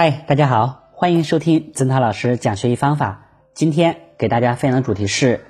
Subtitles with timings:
[0.00, 3.26] 嗨，大家好，欢迎收听曾涛老师讲学习方法。
[3.52, 5.44] 今天给大家分享的主题是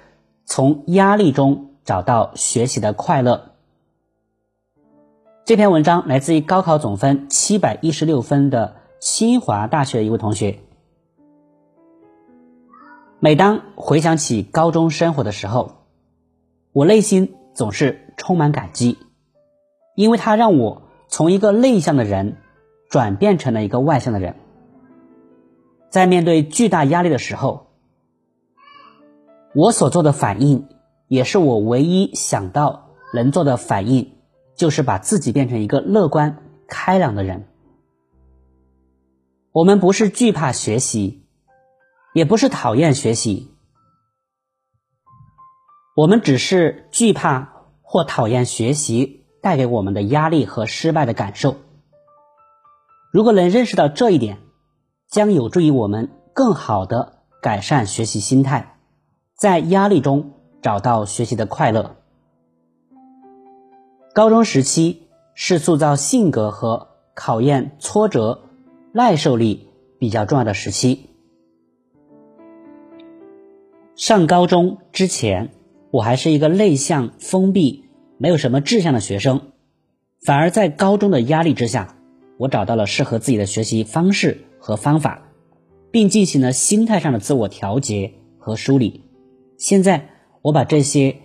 [0.47, 3.51] 从压力中找到学习的快乐。
[5.45, 10.61] 这篇文章来自于高考总分七百一十六分的清华大学一位同学。
[13.21, 15.73] 每当回想起高中生活的时候，
[16.73, 18.97] 我内心总是充满感激，
[19.95, 22.39] 因为它让我从一个内向的人。
[22.89, 24.37] 转变成了一个外向的人，
[25.91, 27.67] 在面对巨大压力的时候，
[29.55, 30.69] 我所做的反应，
[31.07, 34.13] 也是我唯一想到能做的反应，
[34.55, 37.47] 就是把自己变成一个乐观开朗的人。
[39.53, 41.27] 我们不是惧怕学习，
[42.15, 43.51] 也不是讨厌学习，
[45.95, 51.57] 我们只是惧怕或讨厌学习带给我们的压力和失败的感受。
[53.11, 54.39] 如果能认识到这一点，
[55.09, 58.77] 将有助于我们更好的改善学习心态，
[59.35, 61.97] 在压力中找到学习的快乐。
[64.13, 68.43] 高中时期是塑造性格和考验挫折
[68.93, 71.09] 耐受力比较重要的时期。
[73.95, 75.51] 上高中之前，
[75.91, 77.85] 我还是一个内向、封闭、
[78.19, 79.53] 没有什么志向的学生，
[80.25, 81.95] 反而在高中的压力之下。
[82.39, 85.23] 我找到了适合自己的学习方式和方法，
[85.91, 89.05] 并进行了心态上的自我调节和梳理。
[89.57, 90.09] 现在，
[90.41, 91.17] 我把这些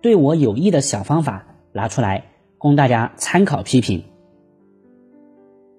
[0.00, 2.26] 对我有益的小方法拿出来，
[2.58, 4.04] 供大家参考批评。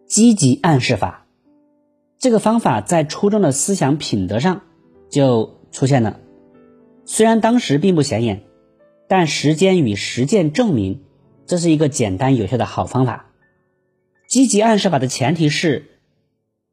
[0.06, 1.28] 积极暗示法，
[2.20, 4.62] 这个方法在初中的思想品德上
[5.10, 6.20] 就出现了。
[7.06, 8.44] 虽然当时并不显眼，
[9.08, 11.02] 但时间与实践证明，
[11.46, 13.33] 这是一个简单有效的好方法。
[14.34, 15.86] 积极暗示法的前提是，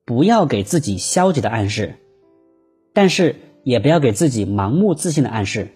[0.06, 1.96] 不要给自己消极的暗示，
[2.94, 5.68] 但是也不要给自己盲目自信的暗示。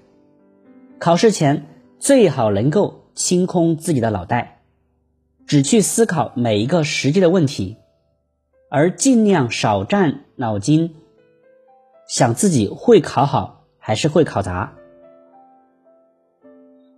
[0.98, 1.67] 考试前
[1.98, 4.62] 最好能够清空自己的脑袋，
[5.46, 7.77] 只去思考每一个实际的问题，
[8.70, 10.94] 而尽量少占脑筋，
[12.08, 14.73] 想自己会考好还是会考砸。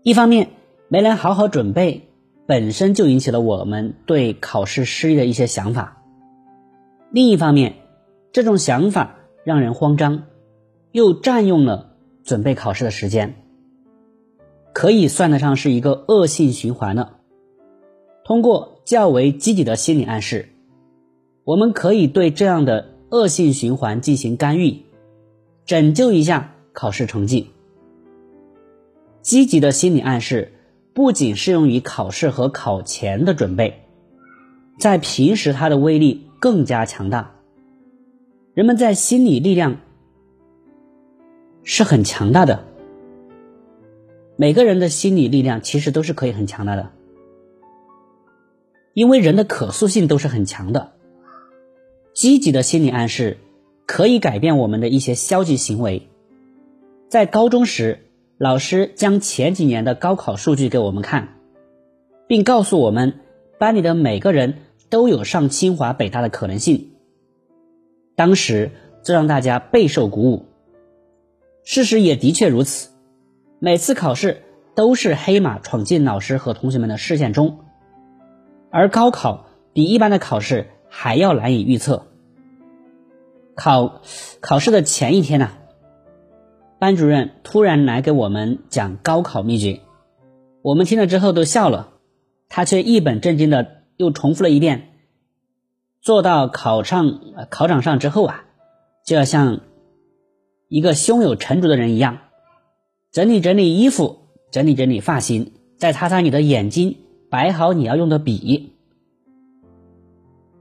[0.04, 0.50] 一方面
[0.86, 2.08] 没能好好准备。
[2.46, 6.02] 本身就引起了我们对考试失利的一些想法。
[7.10, 7.74] 另一方面，
[8.32, 10.22] 这种想法让人慌张，
[10.92, 13.34] 又占用了准备考试的时间，
[14.72, 17.16] 可以算得上是一个恶性循环了。
[18.24, 20.48] 通过较为积极的心理暗示，
[21.42, 24.82] 我们可以对这样的恶性循环进行干预，
[25.64, 27.50] 拯救一下考试成绩。
[29.20, 30.52] 积极的心理暗示。
[30.96, 33.82] 不仅适用于考试和考前的准备，
[34.78, 37.34] 在平时它的威力更加强大。
[38.54, 39.76] 人们在心理力量
[41.62, 42.64] 是很强大的，
[44.36, 46.90] 每个人的心理力量其实都是可以很强大的，
[48.94, 50.94] 因为人的可塑性都是很强的。
[52.14, 53.36] 积极的心理暗示
[53.84, 56.08] 可以改变我们的一些消极行为。
[57.10, 58.06] 在高中时。
[58.38, 61.38] 老师将前几年的高考数据给我们看，
[62.26, 63.20] 并告诉我们
[63.58, 64.58] 班里的每个人
[64.91, 66.91] 都有上清华北大的可能性。
[68.14, 70.44] 当时这让大家备受鼓舞。
[71.64, 72.91] 事实也的确如此，
[73.58, 74.42] 每次考试
[74.75, 77.60] 都是黑马闯进老师和同学们的视线中，
[78.70, 82.06] 而高考比一般的考试还要难以预测。
[83.54, 84.02] 考
[84.41, 85.52] 考试的前一天呢？
[86.78, 89.81] 班主任突然来给我们讲高考秘诀，
[90.60, 91.94] 我们听了之后都笑了，
[92.50, 94.92] 他却一本正经的又重复了一遍。
[96.03, 97.20] 坐到考场
[97.50, 98.44] 考场上之后啊，
[99.06, 99.60] 就要像
[100.69, 102.19] 一个胸有成竹的人一样，
[103.10, 104.19] 整理整理衣服，
[104.50, 106.98] 整理整理发型，再擦擦你的眼睛，
[107.31, 108.75] 摆好你要用的笔。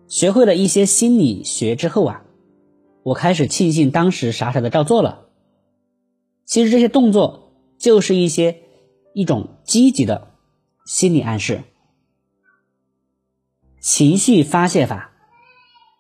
[0.08, 2.24] 学会了一些心理学之后啊，
[3.04, 5.25] 我开始庆幸当时傻傻的照做了。
[6.46, 8.62] 其实这些动作就是一些
[9.14, 10.30] 一种积极的
[10.86, 11.64] 心理暗示。
[13.80, 15.12] 情绪发泄法，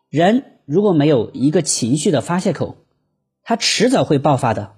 [0.09, 2.77] 人如果没有一个情绪的发泄口，
[3.43, 4.75] 他迟早会爆发的。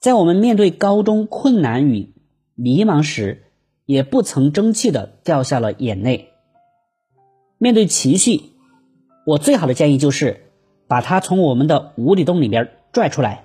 [0.00, 2.12] 在我们面对高中困难与
[2.54, 3.52] 迷茫时，
[3.84, 6.30] 也不曾争气的掉下了眼泪。
[7.58, 8.52] 面对情绪，
[9.24, 10.52] 我最好的建议就是
[10.86, 13.43] 把它从我们的无底洞里边拽出来。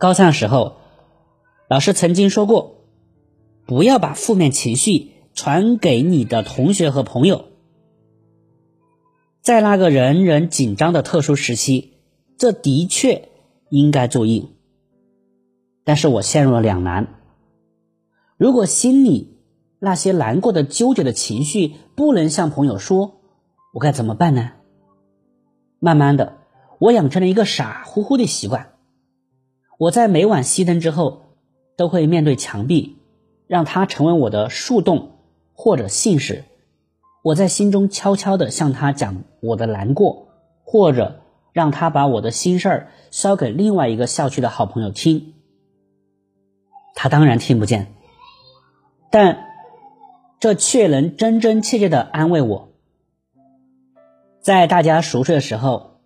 [0.00, 0.78] 高三的时候，
[1.68, 2.86] 老师曾经说过，
[3.66, 7.44] 不要把负面情绪传给你的同学和朋友。
[9.42, 11.98] 在那个人人紧张的特殊时期，
[12.38, 13.28] 这的确
[13.68, 14.48] 应该注意。
[15.84, 17.20] 但是我陷入了两难。
[18.38, 19.36] 如果心里
[19.78, 23.20] 那些难过的、纠结的情绪不能向朋友说，
[23.74, 24.52] 我该怎么办呢？
[25.78, 26.38] 慢慢的，
[26.78, 28.69] 我养成了一个傻乎乎的习惯。
[29.80, 31.22] 我在每晚熄灯之后，
[31.74, 32.98] 都会面对墙壁，
[33.46, 35.12] 让它成为我的树洞
[35.54, 36.44] 或者信使。
[37.22, 40.28] 我在心中悄悄地向他讲我的难过，
[40.64, 41.22] 或者
[41.54, 45.32] 让他把我的心事儿捎给另外一个校区的好朋友听。
[46.94, 47.94] 他当然听不见，
[49.10, 49.46] 但
[50.40, 52.68] 这却能真真切切地安慰我。
[54.42, 56.02] 在大家熟睡的时候，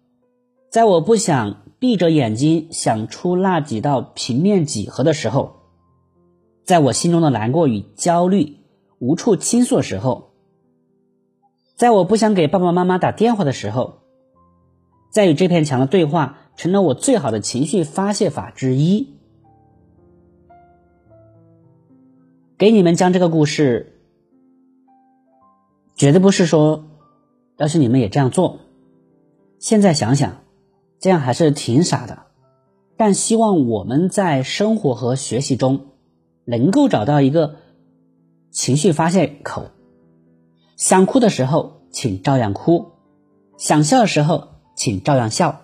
[0.71, 5.57] 在我不想闭着眼睛想出那几道平面几何的时候，
[6.65, 8.57] 在我心中的难过与焦虑
[8.99, 10.31] 无处倾诉的时候。
[11.77, 13.99] 在我不想给爸爸妈妈打电话的时候，
[15.11, 19.19] 在与这片墙的对话成了我最好的情绪发泄法之一。
[22.57, 24.01] 给你们讲这个故事，
[25.97, 26.87] 绝对不是说，
[27.59, 28.61] 要是你们也这样做。
[29.59, 30.44] 现在想想，
[31.05, 32.23] 这样还是挺傻的。
[32.97, 35.89] 但希望我们在生活和学习中，
[36.47, 37.57] 能够找到一个
[38.51, 39.67] 情绪发泄口。
[40.77, 42.93] 想哭的时候，请照样哭；
[43.59, 45.61] 想笑的时候，请照样笑。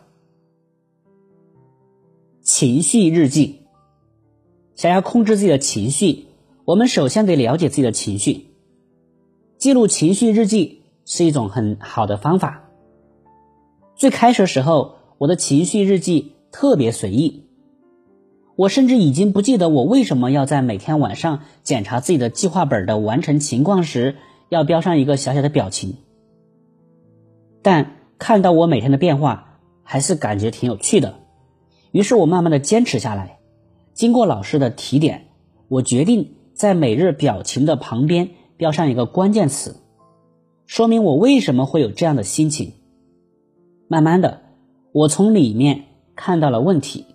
[2.43, 3.61] 情绪日记，
[4.75, 6.27] 想要控制自己的情绪，
[6.67, 8.49] 我们首先得了解自己的情绪。
[9.57, 12.69] 记录情绪日记是一种很好的方法。
[13.97, 17.45] 最开始的时候，我的情绪日记特别随意，
[18.57, 24.17] 我甚至已经不记得我为什么要在每天晚上检查自己的计划本的完成情况时。
[24.49, 25.95] 要标上一个小小的表情，
[27.63, 31.21] 但看到我每天的变化，还是感觉挺有趣的。
[31.93, 33.39] 于是我慢慢的坚持下来。
[33.95, 35.29] 经过老师的提点，
[35.69, 39.77] 我决定在每日表情的旁边标上一个关键词，
[40.67, 42.73] 说明我为什么会有这样的心情。
[43.87, 44.41] 慢慢的，
[44.93, 45.85] 我从里面
[46.17, 47.07] 看到了问题。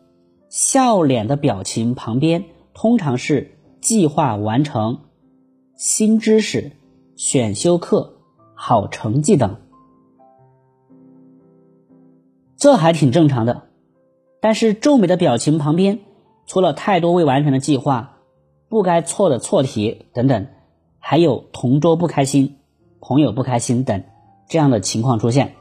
[0.50, 5.00] 笑脸的表情旁边通常是计划完成、
[5.75, 6.72] 新知识。
[7.18, 8.18] 选修课、
[8.56, 9.56] 好成绩等，
[12.57, 13.69] 这还挺正常的。
[14.42, 16.00] 但是皱眉的表情旁边，
[16.45, 18.18] 除了太多未完成的计划、
[18.68, 20.48] 不该错的错题等等，
[21.00, 22.57] 还有同桌不开心、
[23.00, 24.04] 朋友不开心等
[24.50, 25.56] 这样的情况出现。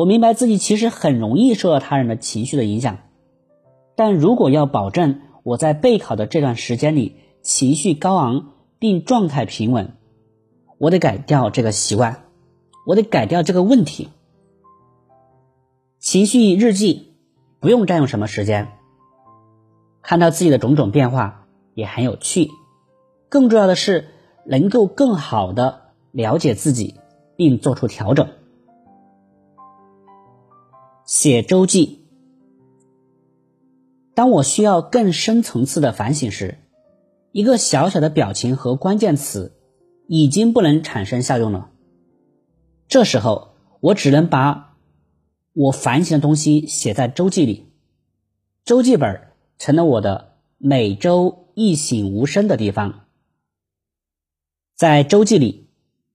[0.00, 3.00] 我明白自己其实很容易受到他人的情绪的影响，
[3.96, 9.98] 但如果要保证我在备考的这段时间里情绪高昂并状态平稳。
[10.78, 12.24] 我得改掉这个习惯，
[12.86, 14.08] 我得改掉这个问题。
[15.98, 17.12] 情绪日记
[17.60, 18.68] 不用占用什么时间，
[20.00, 22.48] 看到自己的种种变化也很有趣。
[23.28, 24.08] 更重要的是，
[24.46, 26.94] 能够更好的了解自己，
[27.36, 28.30] 并做出调整。
[31.10, 32.04] 写周记，
[34.14, 36.58] 当我需要更深层次的反省时，
[37.32, 39.56] 一个小小的表情和关键词。
[40.06, 41.70] 已经不能产生效用了。
[42.88, 44.76] 这时候，我只能把
[45.52, 47.66] 我反省的东西写在周记里。
[48.64, 53.06] 周记本成了我的每周一醒无声的地方。
[54.76, 55.68] 在周记里，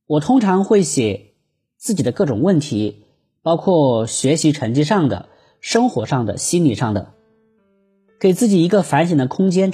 [0.07, 1.35] 我通常会写
[1.77, 3.04] 自己的各种问题，
[3.45, 5.29] 包括学习成绩上的、
[5.61, 7.13] 生活上的、心理上的，
[8.19, 9.71] 给自己一个反省的空间，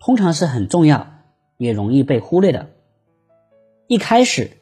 [0.00, 1.08] 通常是很重要，
[1.58, 2.70] 也容易被忽略的。
[3.86, 4.52] 一开始，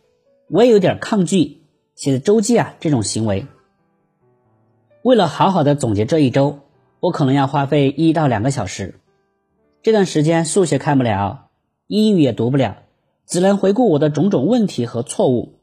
[0.48, 1.62] 我也有点抗拒
[1.94, 3.46] 写周记啊这种行为。
[5.02, 6.58] 为了好好的总结这一周，
[6.98, 8.96] 我可能要花费一到两个小时。
[9.80, 11.50] 这段时间数学看不了，
[11.86, 12.78] 英语也读不了，
[13.28, 15.60] 只能回顾我的种种问题和错误。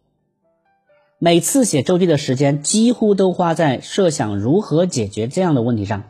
[1.21, 6.03] 每次写周记的时间几乎都花在设想如何解决这样的问题上。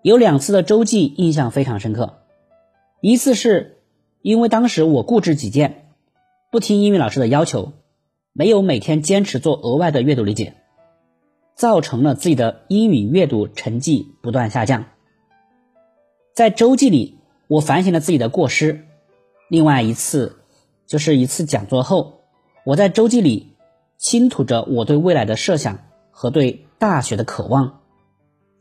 [0.00, 2.20] 有两次的周记印象非常深刻，
[3.02, 3.82] 一次是
[4.22, 5.92] 因为当时我固执己见。
[6.50, 7.74] 不听英语老师的要求，
[8.32, 10.54] 没有每天坚持做额外的阅读理解，
[11.54, 14.86] 造成了自己的英语阅读成绩不断下降。
[16.34, 18.86] 在周记里，我反省了自己的过失。
[19.50, 20.38] 另外一次，
[20.86, 22.22] 就是一次讲座后，
[22.64, 23.56] 我在周记里
[23.98, 27.80] 倾吐着我对未来的设想和对大学的渴望。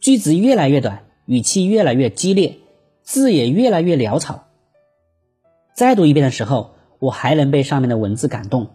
[0.01, 2.57] 句子越来越短，语气越来越激烈，
[3.03, 4.47] 字也越来越潦草。
[5.73, 6.75] 再读一遍的时候。
[6.99, 8.69] 我还能被上面的文字感动。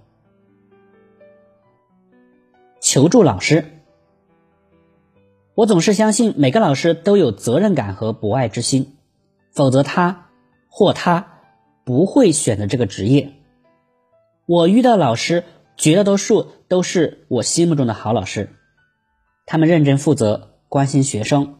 [2.80, 3.64] 求助老师。
[5.56, 8.96] 我总是相信每个老师都有责任感和博爱之心，
[9.50, 10.28] 否则他
[10.68, 11.40] 或他
[11.82, 13.32] 不会选择这个职业。
[14.46, 15.42] 我遇到老师，
[15.76, 18.50] 绝大多数都是我心目中的好老师，
[19.46, 21.56] 他们认真负责，关心学生，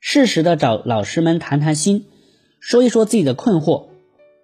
[0.00, 2.06] 适时的找老师们谈谈心，
[2.60, 3.86] 说一说自己的困惑，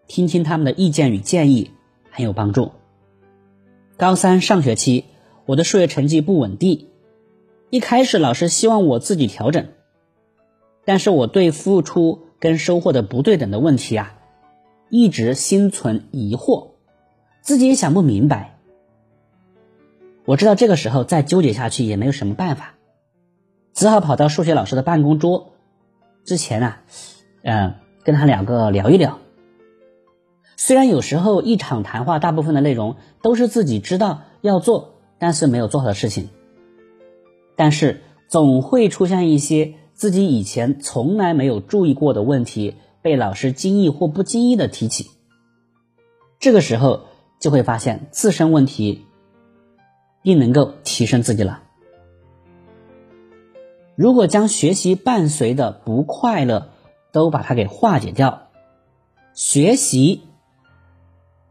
[0.06, 1.72] 听听他们的意见与建议，
[2.10, 2.72] 很有帮助。
[3.96, 5.04] 高三上学期，
[5.44, 6.88] 我的数学成绩不稳定。
[7.68, 9.68] 一开始老师希望我自己调整，
[10.84, 14.18] 但是我对付出跟收获的不对等的问题啊，
[14.88, 16.70] 一直心存疑惑，
[17.42, 18.59] 自己也想不明白。
[20.30, 22.76] 我知道这个时候再纠结下去也没有什么办法，
[23.74, 25.54] 只好跑到数学老师的办公桌
[26.24, 26.82] 之前啊，
[27.42, 29.18] 嗯，跟他两个聊一聊。
[30.56, 36.28] 虽然有时候一场谈话大部分的内容都是自己知道要做但是没有做好的事情。
[37.56, 45.10] 但是总会出现一些自己以前从来没有注意过的问题，被老师经意或不经意的提起。
[46.38, 47.06] 这个时候
[47.40, 49.06] 就会发现自身问题，
[50.22, 51.62] 并能够提升自己了。
[53.94, 56.70] 如果将学习伴随的不快乐
[57.12, 58.48] 都把它给化解掉，
[59.34, 60.22] 学习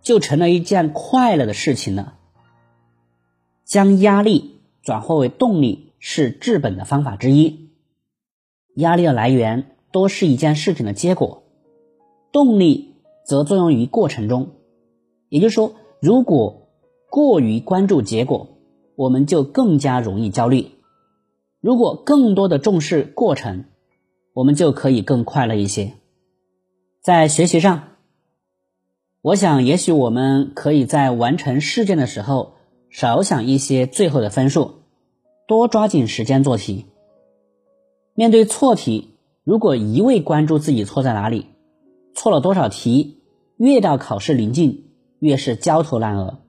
[0.02, 2.16] 就成了一件快乐的事情了。
[3.66, 5.88] 将压力转化为动力。
[6.02, 7.72] 是治本的方法之一。
[8.76, 11.44] 压力的来源多是一件事情的结果，
[12.32, 12.96] 动力
[13.26, 14.52] 则作用于过程中。
[15.28, 16.70] 也就是说，如果
[17.10, 18.48] 过于关注结果，
[19.00, 20.72] 我们就更加容易焦虑；
[21.62, 23.64] 如果更多的重视过程，
[24.34, 25.94] 我们就可以更快乐一些。
[27.02, 27.96] 在学习上，
[29.22, 32.56] 我想，也许我们可以在完成事件的时候
[32.90, 34.82] 少想一些最后的分数。
[35.48, 36.88] 多抓紧时间做题。
[38.16, 39.12] 面对错题，
[39.46, 41.46] 如果一味关注自己错在哪里，
[42.14, 43.22] 错了多少题，
[43.56, 44.90] 越到考试临近，
[45.20, 46.40] 越是焦头烂额。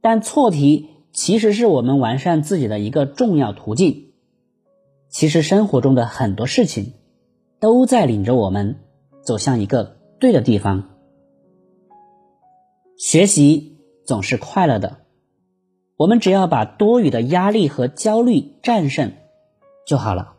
[0.00, 4.12] 但错题其实是我们完善自己的一个重要途径。
[5.08, 6.92] 其实生活中的很多事情，
[7.60, 8.76] 都在领着我们
[9.22, 10.90] 走向一个对的地方。
[12.96, 14.98] 学习总是快乐的。
[15.96, 19.12] 我们只要把多余的压力和焦虑战胜
[19.86, 20.37] 就好了。